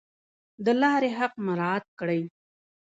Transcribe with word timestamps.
د 0.65 0.67
لارې 0.81 1.09
حق 1.17 1.33
مراعات 1.45 1.85
کړئ 1.99 2.21